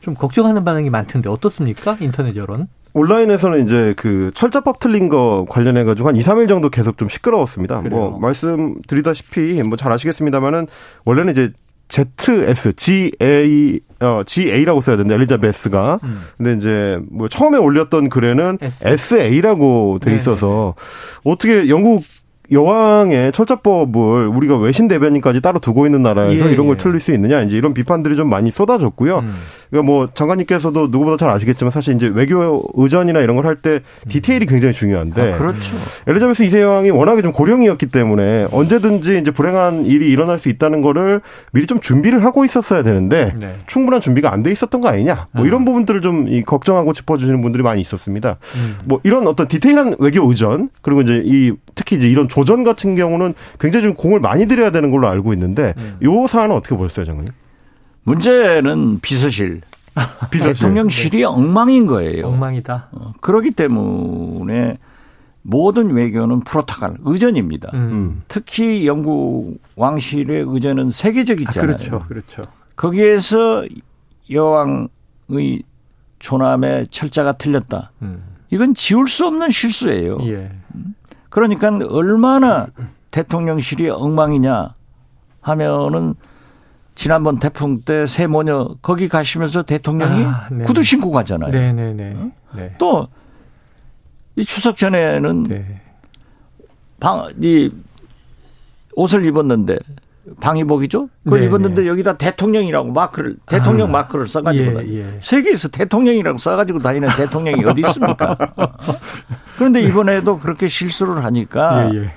좀 0.00 0.14
걱정하는 0.14 0.64
반응이 0.64 0.90
많던데 0.90 1.28
어떻습니까? 1.28 1.96
인터넷 2.00 2.34
여론. 2.36 2.66
온라인에서는 2.94 3.64
이제 3.64 3.94
그 3.96 4.30
철자법 4.34 4.78
틀린 4.78 5.08
거 5.08 5.46
관련해 5.48 5.84
가지고 5.84 6.08
한 6.08 6.16
2, 6.16 6.20
3일 6.20 6.48
정도 6.48 6.68
계속 6.68 6.98
좀 6.98 7.08
시끄러웠습니다. 7.08 7.80
그래요. 7.80 8.10
뭐 8.10 8.18
말씀드리다시피 8.18 9.62
뭐 9.62 9.76
잘 9.76 9.92
아시겠습니다만은 9.92 10.66
원래는 11.04 11.32
이제 11.32 11.52
ZS, 11.88 12.72
GA, 12.74 13.80
어, 14.00 14.22
GA라고 14.24 14.80
써야 14.80 14.96
되는데, 14.96 15.14
엘리자베스가. 15.14 15.98
음. 16.02 16.22
근데 16.38 16.54
이제, 16.54 16.98
뭐, 17.10 17.28
처음에 17.28 17.58
올렸던 17.58 18.08
글에는 18.08 18.56
S. 18.62 19.14
SA라고 19.14 19.98
돼 20.00 20.06
네네네. 20.06 20.16
있어서, 20.16 20.74
어떻게 21.22 21.68
영국 21.68 22.02
여왕의 22.50 23.32
철자법을 23.32 24.26
우리가 24.26 24.58
외신 24.58 24.88
대변인까지 24.88 25.40
따로 25.40 25.58
두고 25.58 25.86
있는 25.86 26.02
나라에서 26.02 26.48
예, 26.48 26.52
이런 26.52 26.66
걸 26.66 26.76
예. 26.76 26.82
틀릴 26.82 27.00
수 27.00 27.12
있느냐, 27.12 27.42
이제 27.42 27.56
이런 27.56 27.72
비판들이 27.72 28.16
좀 28.16 28.28
많이 28.28 28.50
쏟아졌고요. 28.50 29.18
음. 29.20 29.34
그러니까 29.72 29.90
뭐 29.90 30.06
장관님께서도 30.06 30.88
누구보다 30.88 31.16
잘 31.16 31.30
아시겠지만 31.30 31.70
사실 31.70 31.94
이제 31.96 32.06
외교 32.06 32.62
의전이나 32.74 33.20
이런 33.20 33.36
걸 33.36 33.46
할 33.46 33.56
때 33.56 33.80
디테일이 34.08 34.44
굉장히 34.46 34.74
중요한데 34.74 35.32
아, 35.32 35.38
그렇죠. 35.38 35.76
엘리자베스 36.06 36.44
2세 36.44 36.60
여왕이 36.60 36.90
워낙에 36.90 37.22
좀 37.22 37.32
고령이었기 37.32 37.86
때문에 37.86 38.48
언제든지 38.52 39.18
이제 39.18 39.30
불행한 39.30 39.86
일이 39.86 40.10
일어날 40.10 40.38
수 40.38 40.48
있다는 40.50 40.82
거를 40.82 41.22
미리 41.52 41.66
좀 41.66 41.80
준비를 41.80 42.22
하고 42.24 42.44
있었어야 42.44 42.82
되는데 42.82 43.32
네. 43.38 43.56
충분한 43.66 44.00
준비가 44.02 44.32
안 44.32 44.42
돼 44.42 44.50
있었던 44.52 44.80
거 44.80 44.88
아니냐 44.88 45.28
뭐 45.32 45.44
음. 45.44 45.46
이런 45.46 45.64
부분들을 45.64 46.00
좀이 46.02 46.42
걱정하고 46.42 46.92
짚어주시는 46.92 47.40
분들이 47.40 47.62
많이 47.62 47.80
있었습니다. 47.80 48.36
음. 48.56 48.76
뭐 48.84 49.00
이런 49.04 49.26
어떤 49.26 49.48
디테일한 49.48 49.96
외교 50.00 50.28
의전 50.28 50.68
그리고 50.82 51.00
이제 51.00 51.22
이 51.24 51.52
특히 51.74 51.96
이제 51.96 52.08
이런 52.08 52.28
조전 52.28 52.62
같은 52.64 52.94
경우는 52.96 53.32
굉장히 53.58 53.84
좀 53.86 53.94
공을 53.94 54.20
많이 54.20 54.46
들여야 54.46 54.70
되는 54.70 54.90
걸로 54.90 55.08
알고 55.08 55.32
있는데 55.32 55.72
음. 55.78 55.96
요 56.02 56.26
사안은 56.26 56.54
어떻게 56.54 56.76
보셨어요, 56.76 57.06
장관님? 57.06 57.32
문제는 58.04 59.00
비서실. 59.00 59.62
비서실. 60.30 60.54
대통령실이 60.54 61.24
엉망인 61.24 61.86
거예요. 61.86 62.26
엉망이다. 62.26 62.88
어, 62.92 63.12
그렇기 63.20 63.50
때문에 63.52 64.78
모든 65.42 65.90
외교는 65.90 66.40
프로토콜, 66.40 66.98
의전입니다. 67.04 67.70
음. 67.74 67.78
음. 67.78 68.22
특히 68.28 68.86
영국 68.86 69.60
왕실의 69.76 70.44
의전은 70.46 70.86
아, 70.86 70.90
세계적이잖아요. 70.90 71.76
그렇죠. 71.76 72.04
그렇죠. 72.08 72.46
거기에서 72.76 73.64
여왕의 74.30 75.62
조남의 76.20 76.88
철자가 76.90 77.32
틀렸다. 77.32 77.90
음. 78.02 78.22
이건 78.50 78.74
지울 78.74 79.08
수 79.08 79.26
없는 79.26 79.50
실수예요. 79.50 80.18
예. 80.22 80.52
그러니까 81.30 81.70
얼마나 81.88 82.66
대통령실이 83.10 83.88
엉망이냐 83.88 84.74
하면은 85.40 86.14
지난번 86.94 87.38
태풍 87.38 87.80
때 87.80 88.06
세모녀 88.06 88.76
거기 88.82 89.08
가시면서 89.08 89.62
대통령이 89.62 90.24
아, 90.24 90.48
네. 90.50 90.64
구두 90.64 90.82
신고 90.82 91.10
가잖아요. 91.10 91.50
네네네. 91.50 92.16
네. 92.54 92.74
또이 92.78 94.44
추석 94.46 94.76
전에는 94.76 95.42
네. 95.44 95.80
방, 97.00 97.32
이 97.40 97.70
옷을 98.94 99.24
입었는데 99.24 99.78
방위복이죠? 100.40 101.08
그걸 101.24 101.40
네, 101.40 101.46
입었는데 101.46 101.82
네. 101.82 101.88
여기다 101.88 102.16
대통령이라고 102.16 102.92
마크를 102.92 103.36
대통령 103.46 103.88
아, 103.88 103.92
마크를 103.92 104.28
써가지고 104.28 104.86
예, 104.86 104.98
예. 104.98 105.18
세계에서 105.20 105.68
대통령이라고 105.68 106.38
써가지고 106.38 106.78
다니는 106.80 107.08
대통령이 107.16 107.64
어디 107.64 107.80
있습니까? 107.80 108.36
그런데 109.58 109.82
이번에도 109.82 110.38
그렇게 110.38 110.68
실수를 110.68 111.24
하니까 111.24 111.90
예, 111.92 111.98
예. 111.98 112.14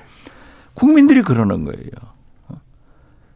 국민들이 0.74 1.22
그러는 1.22 1.64
거예요. 1.64 1.90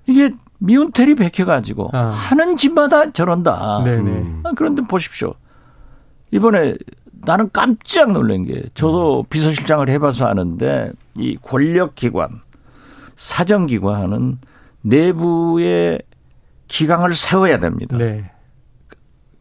이게 0.06 0.32
미운 0.60 0.92
텔이 0.92 1.14
베껴가지고 1.16 1.90
아. 1.92 2.08
하는 2.08 2.56
집마다 2.56 3.10
저런다. 3.10 3.82
네네. 3.84 4.10
음. 4.10 4.40
아, 4.44 4.52
그런데 4.54 4.82
보십시오. 4.82 5.34
이번에 6.30 6.76
나는 7.12 7.50
깜짝 7.52 8.12
놀란 8.12 8.44
게 8.44 8.54
음. 8.54 8.62
저도 8.74 9.24
비서실장을 9.28 9.88
해봐서 9.88 10.26
아는데 10.26 10.92
이 11.16 11.36
권력기관, 11.36 12.40
사정기관은 13.16 14.38
내부에 14.82 15.98
기강을 16.68 17.14
세워야 17.14 17.58
됩니다. 17.58 17.96
네. 17.96 18.30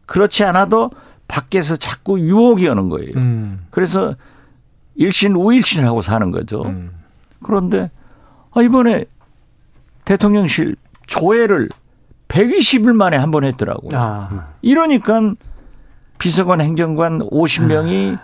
그렇지 0.06 0.42
않아도 0.44 0.90
밖에서 1.28 1.76
자꾸 1.76 2.18
유혹이 2.18 2.66
오는 2.66 2.88
거예요. 2.88 3.12
음. 3.16 3.66
그래서 3.70 4.16
일신 4.96 5.34
우일신하고 5.36 6.02
사는 6.02 6.30
거죠. 6.30 6.62
음. 6.62 6.92
그런데 7.42 7.90
아, 8.52 8.62
이번에 8.62 9.04
대통령실 10.04 10.76
조회를 11.10 11.68
120일 12.28 12.92
만에 12.94 13.16
한 13.16 13.30
번 13.32 13.42
했더라고요. 13.44 13.98
아. 13.98 14.48
이러니까 14.62 15.34
비서관 16.18 16.60
행정관 16.60 17.18
50명이 17.30 18.18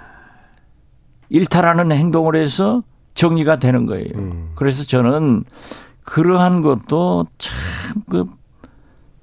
일탈하는 1.29 1.91
행동을 1.91 2.37
해서 2.37 2.83
정리가 3.15 3.57
되는 3.59 3.87
거예요. 3.87 4.11
음. 4.15 4.51
그래서 4.55 4.85
저는 4.85 5.45
그러한 6.05 6.61
것도 6.63 7.27
참 7.39 7.57
그 8.11 8.27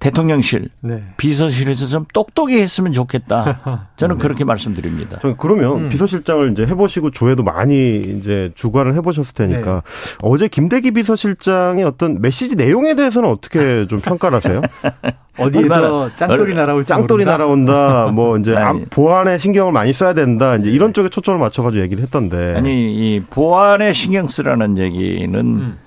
대통령실 0.03 0.67
네. 0.81 1.01
비서실에서 1.15 1.85
좀 1.87 2.05
똑똑히 2.13 2.59
했으면 2.61 2.91
좋겠다. 2.91 3.87
저는 3.95 4.17
그렇게 4.17 4.43
말씀드립니다. 4.43 5.19
저 5.21 5.33
그러면 5.37 5.85
음. 5.85 5.89
비서실장을 5.89 6.51
이제 6.51 6.65
해보시고 6.65 7.11
조회도 7.11 7.43
많이 7.43 7.99
이제 8.01 8.51
주관을 8.55 8.95
해보셨을 8.95 9.33
테니까 9.33 9.73
네. 9.75 9.81
어제 10.23 10.47
김대기 10.49 10.91
비서실장의 10.91 11.85
어떤 11.85 12.21
메시지 12.21 12.55
내용에 12.55 12.95
대해서는 12.95 13.29
어떻게 13.29 13.87
좀 13.87 14.01
평가를 14.01 14.35
하세요? 14.37 14.61
어디에서 15.39 16.11
짱돌이 16.15 16.51
얼- 16.51 16.53
날아올지 16.55 16.89
짱돌이. 16.89 17.25
날아온다, 17.25 18.11
뭐 18.13 18.37
이제 18.37 18.53
아니. 18.57 18.81
암- 18.81 18.85
보안에 18.89 19.37
신경을 19.37 19.71
많이 19.71 19.91
써야 19.93 20.13
된다, 20.13 20.55
이제 20.57 20.69
이런 20.69 20.93
쪽에 20.93 21.09
초점을 21.09 21.39
맞춰가지고 21.39 21.81
얘기를 21.81 22.03
했던데. 22.03 22.53
아니 22.55 22.93
이 23.15 23.21
보안에 23.29 23.93
신경 23.93 24.27
쓰라는 24.27 24.77
얘기는 24.77 25.33
음. 25.39 25.77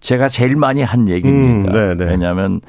제가 0.00 0.28
제일 0.28 0.56
많이 0.56 0.82
한 0.82 1.08
얘기입니다. 1.10 1.72
음, 1.72 1.74
네, 1.98 2.04
네. 2.04 2.10
왜냐하면 2.12 2.60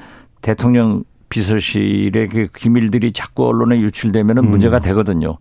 대통령 0.42 1.04
비서실의 1.28 2.28
그 2.28 2.46
기밀들이 2.54 3.12
자꾸 3.12 3.46
언론에 3.46 3.80
유출되면 3.80 4.36
은 4.36 4.44
음. 4.44 4.50
문제가 4.50 4.80
되거든요. 4.80 5.36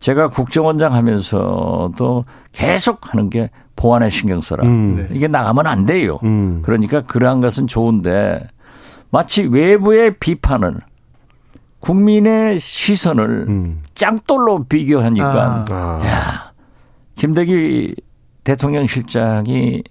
제가 0.00 0.28
국정원장 0.28 0.92
하면서도 0.92 2.24
계속 2.52 3.12
하는 3.12 3.30
게 3.30 3.50
보안에 3.76 4.10
신경 4.10 4.40
써라. 4.40 4.66
음. 4.66 4.96
네. 4.96 5.16
이게 5.16 5.28
나가면 5.28 5.66
안 5.66 5.86
돼요. 5.86 6.18
음. 6.24 6.62
그러니까 6.62 7.02
그러한 7.02 7.40
것은 7.40 7.66
좋은데 7.66 8.48
마치 9.10 9.44
외부의 9.44 10.16
비판을 10.18 10.80
국민의 11.78 12.58
시선을 12.58 13.46
음. 13.48 13.82
짱돌로 13.94 14.64
비교하니까 14.64 15.64
아. 15.68 16.00
아. 16.02 16.52
김대기 17.14 17.94
대통령 18.42 18.86
실장이 18.86 19.82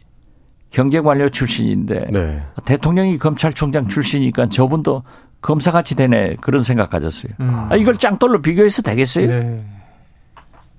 경제관료 0.75 1.29
출신인데 1.29 2.07
네. 2.11 2.43
대통령이 2.65 3.17
검찰총장 3.17 3.87
출신이니까 3.87 4.49
저분도 4.49 5.03
검사같이 5.41 5.95
되네 5.95 6.35
그런 6.41 6.63
생각 6.63 6.89
가졌어요. 6.89 7.31
음. 7.39 7.67
아, 7.69 7.77
이걸 7.77 7.95
짱돌로 7.95 8.41
비교해서 8.41 8.81
되겠어요? 8.81 9.27
네. 9.27 9.65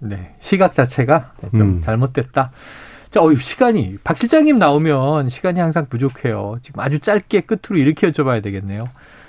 네. 0.00 0.34
시각 0.38 0.74
자체가 0.74 1.32
좀 1.50 1.60
음. 1.60 1.80
잘못됐다. 1.80 2.50
자, 3.10 3.22
어휴, 3.22 3.36
시간이. 3.36 3.96
박 4.04 4.18
실장님 4.18 4.58
나오면 4.58 5.30
시간이 5.30 5.60
항상 5.60 5.86
부족해요. 5.88 6.58
지금 6.60 6.80
아주 6.80 6.98
짧게 6.98 7.42
끝으로 7.42 7.78
이렇게 7.78 8.10
여쭤봐야 8.10 8.42
되겠네요. 8.42 8.84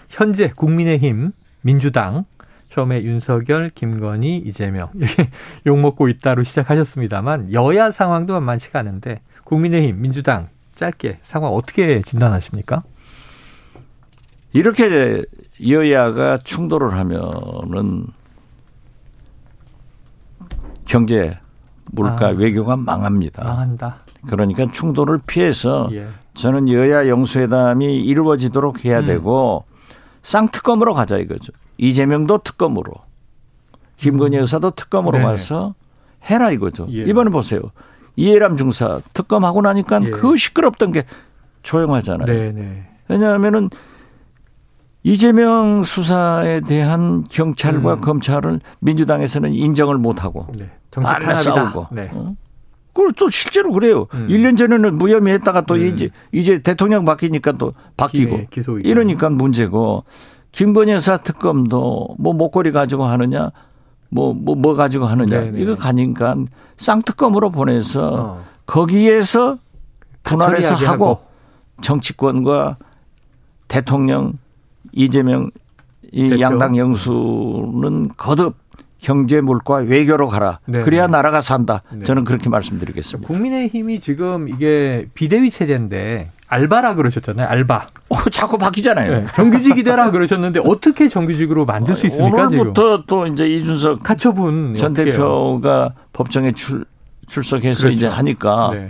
현재 0.09 0.51
국민의힘, 0.53 1.31
민주당, 1.61 2.25
처음에 2.67 3.03
윤석열, 3.03 3.69
김건희, 3.69 4.35
이재명, 4.37 4.89
이렇게 4.95 5.29
욕먹고 5.65 6.09
있다로 6.09 6.43
시작하셨습니다만, 6.43 7.53
여야 7.53 7.91
상황도 7.91 8.33
만만치가 8.33 8.79
않은데, 8.79 9.21
국민의힘, 9.45 10.01
민주당, 10.01 10.47
짧게 10.77 11.19
상황 11.23 11.51
어떻게 11.53 12.01
진단하십니까? 12.01 12.83
이렇게 14.53 15.23
여야가 15.67 16.37
충돌을 16.37 16.93
하면은 16.93 18.07
경제, 20.85 21.37
물가, 21.91 22.27
아. 22.27 22.29
외교가 22.29 22.77
망합니다. 22.77 23.43
망한다. 23.43 24.03
그러니까 24.27 24.67
충돌을 24.71 25.19
피해서 25.27 25.89
예. 25.91 26.07
저는 26.33 26.69
여야 26.69 27.07
영수회담이 27.07 27.97
이루어지도록 28.03 28.85
해야 28.85 28.99
음. 28.99 29.05
되고 29.05 29.65
쌍특검으로 30.21 30.93
가자 30.93 31.17
이거죠. 31.17 31.51
이재명도 31.77 32.39
특검으로, 32.39 32.93
김건희 33.97 34.37
여사도 34.37 34.71
특검으로 34.71 35.17
네. 35.17 35.23
가서 35.23 35.75
해라 36.23 36.51
이거죠. 36.51 36.87
예. 36.91 37.03
이번에 37.03 37.31
보세요. 37.31 37.61
이해람 38.17 38.57
중사 38.57 38.99
특검하고 39.13 39.61
나니까 39.61 40.01
예. 40.05 40.09
그 40.09 40.35
시끄럽던 40.35 40.91
게 40.91 41.05
조용하잖아요. 41.63 42.25
네, 42.25 42.51
네. 42.51 42.83
왜냐하면은 43.07 43.69
이재명 45.03 45.83
수사에 45.83 46.59
대한 46.61 47.23
경찰과 47.29 47.93
음. 47.93 48.01
검찰을 48.01 48.59
민주당에서는 48.79 49.53
인정을 49.53 49.97
못하고 49.97 50.47
네. 50.57 50.69
정치. 50.91 51.09
싸우고 51.43 51.87
네. 51.91 52.09
어? 52.11 52.35
그걸 52.91 53.13
또 53.13 53.29
실제로 53.29 53.71
그래요. 53.71 54.07
음. 54.15 54.27
1년 54.27 54.57
전에는 54.57 54.97
무혐의 54.97 55.35
했다가 55.35 55.61
또 55.61 55.75
음. 55.75 55.85
이제 55.85 56.09
이제 56.31 56.59
대통령 56.59 57.05
바뀌니까 57.05 57.53
또 57.53 57.73
바뀌고 57.95 58.47
기소. 58.49 58.79
이러니까 58.79 59.29
문제고 59.29 60.03
김건희 60.51 60.93
여사 60.93 61.17
특검도 61.17 62.15
뭐 62.17 62.33
목걸이 62.33 62.71
가지고 62.71 63.05
하느냐 63.05 63.51
뭐 64.09 64.33
뭐 64.33 64.55
뭐 64.55 64.73
가지고 64.75 65.05
하느냐 65.05 65.41
네네. 65.41 65.59
이거 65.61 65.75
가니까 65.75 66.35
쌍특검으로 66.77 67.49
보내서 67.51 68.13
어. 68.13 68.45
거기에서 68.65 69.57
분할해서 70.23 70.75
하고, 70.75 70.87
하고. 70.87 71.19
정치권과 71.81 72.77
대통령 73.67 74.33
이재명 74.91 75.51
이 76.11 76.29
대표. 76.29 76.41
양당 76.41 76.77
영수는 76.77 78.09
거듭 78.17 78.55
경제 78.99 79.41
물과 79.41 79.75
외교로 79.77 80.27
가라. 80.27 80.59
네네. 80.65 80.83
그래야 80.83 81.07
나라가 81.07 81.41
산다. 81.41 81.83
네. 81.91 82.03
저는 82.03 82.23
그렇게 82.23 82.49
말씀드리겠습니다. 82.49 83.27
국민의힘이 83.27 83.99
지금 83.99 84.47
이게 84.49 85.07
비대위 85.13 85.51
체제인데 85.51 86.31
알바라 86.47 86.95
그러셨잖아요. 86.95 87.47
알바. 87.47 87.87
어, 88.09 88.17
자꾸 88.31 88.57
바뀌잖아요. 88.57 89.11
네, 89.11 89.25
정규직이 89.35 89.83
되라 89.83 90.11
그러셨는데 90.11 90.61
어떻게 90.63 91.09
정규직으로 91.09 91.65
만들 91.65 91.95
수 91.95 92.07
있습니까 92.07 92.47
지금? 92.47 92.61
오늘부터 92.61 93.03
또 93.05 93.27
이제 93.27 93.47
이준석 93.49 94.03
가처분 94.03 94.75
전? 94.75 94.93
대표가 94.93 95.93
법정에 96.13 96.53
출, 96.53 96.85
출석해서 97.27 97.81
그렇죠. 97.83 97.89
이제 97.89 98.07
하니까 98.07 98.71
네. 98.73 98.89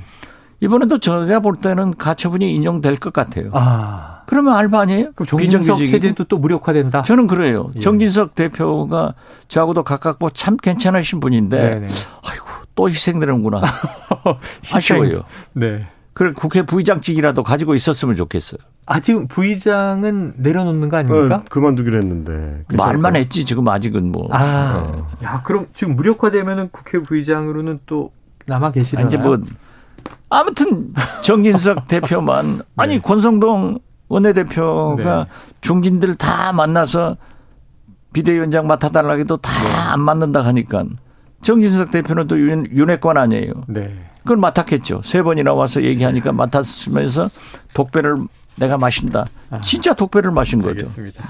이번에도 0.59 0.99
제가 0.99 1.39
볼 1.39 1.55
때는 1.57 1.95
가처분이 1.97 2.53
인용될 2.53 2.97
것 2.97 3.11
같아요. 3.11 3.49
아 3.53 4.21
그러면 4.27 4.55
알바 4.55 4.79
아니에요? 4.81 5.11
그럼 5.15 5.25
정진석? 5.27 5.79
체제도 5.79 6.25
또 6.25 6.37
무력화된다. 6.37 7.01
저는 7.03 7.25
그래요. 7.25 7.71
예. 7.75 7.79
정진석 7.79 8.35
대표가 8.35 9.13
저하고도 9.47 9.83
가깝고 9.83 10.29
참 10.31 10.57
괜찮으신 10.57 11.19
분인데 11.19 11.57
네네. 11.57 11.87
아이고 12.23 12.45
또 12.75 12.87
희생되는구나. 12.89 13.61
아쉬워요. 14.73 15.23
네. 15.53 15.87
그래 16.17 16.33
국회 16.33 16.63
부의장직이라도 16.63 17.43
가지고 17.43 17.75
있었으면 17.75 18.15
좋겠어요. 18.15 18.57
아 18.87 18.99
지금 18.99 19.27
부의장은 19.27 20.33
내려놓는 20.37 20.89
거 20.89 20.97
아닙니까? 20.97 21.35
어, 21.35 21.43
그만두기로 21.47 21.95
했는데. 21.95 22.65
말만 22.75 23.15
했지 23.15 23.45
지금 23.45 23.67
아직은 23.67 24.11
뭐. 24.11 24.27
아, 24.31 25.05
야 25.23 25.43
그럼 25.43 25.67
지금 25.75 25.95
무력화되면은 25.95 26.69
국회 26.71 27.03
부의장으로는 27.03 27.81
또 27.85 28.11
남아 28.47 28.65
아, 28.65 28.71
계시나요? 28.71 29.05
이제 29.05 29.17
뭐 29.17 29.37
아무튼 30.31 30.91
정진석 31.21 31.85
대표만 31.87 32.63
아니 32.75 32.95
네. 32.95 32.99
권성동 32.99 33.77
원내대표가 34.07 35.25
네. 35.25 35.29
중진들 35.61 36.15
다 36.15 36.51
만나서 36.51 37.17
비대위원장 38.13 38.65
맡아달라고 38.65 39.19
해도 39.19 39.37
다안 39.37 39.99
맡는다 39.99 40.43
하니까 40.45 40.83
정진석 41.43 41.91
대표는 41.91 42.25
또 42.25 42.39
윤, 42.39 42.65
윤회관 42.71 43.17
아니에요. 43.17 43.53
네. 43.67 43.93
그걸 44.27 44.37
맡았겠죠. 44.37 45.03
세 45.05 45.23
번이나 45.23 45.53
와서 45.53 45.81
얘기하니까 45.81 46.33
맡았으면서 46.33 47.29
독배를 47.73 48.17
내가 48.57 48.77
마신다. 48.77 49.25
진짜 49.63 49.93
독배를 49.93 50.31
마신 50.31 50.61
거죠. 50.61 50.81
알겠습니다. 50.81 51.23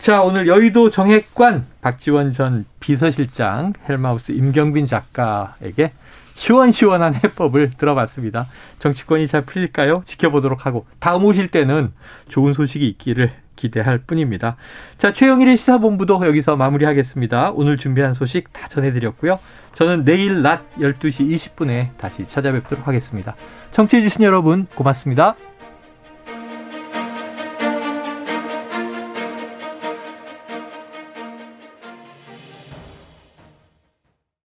자, 0.00 0.20
오늘 0.20 0.48
여의도 0.48 0.90
정액관 0.90 1.64
박지원 1.80 2.32
전 2.32 2.64
비서실장 2.80 3.74
헬마우스 3.88 4.32
임경빈 4.32 4.86
작가에게 4.86 5.92
시원시원한 6.34 7.14
해법을 7.14 7.70
들어봤습니다. 7.78 8.48
정치권이 8.80 9.28
잘 9.28 9.42
풀릴까요? 9.42 10.02
지켜보도록 10.04 10.66
하고 10.66 10.86
다음 10.98 11.24
오실 11.24 11.48
때는 11.48 11.92
좋은 12.28 12.52
소식이 12.52 12.84
있기를 12.88 13.30
기대할 13.56 13.98
뿐입니다. 13.98 14.56
자, 14.98 15.12
최영일의 15.12 15.56
시사본부도 15.56 16.26
여기서 16.26 16.56
마무리하겠습니다. 16.56 17.52
오늘 17.52 17.78
준비한 17.78 18.14
소식 18.14 18.52
다 18.52 18.68
전해드렸고요. 18.68 19.38
저는 19.74 20.04
내일 20.04 20.42
낮 20.42 20.62
12시 20.76 21.30
20분에 21.30 21.96
다시 21.96 22.26
찾아뵙도록 22.26 22.86
하겠습니다. 22.86 23.34
청취해주신 23.72 24.22
여러분 24.22 24.66
고맙습니다. 24.74 25.36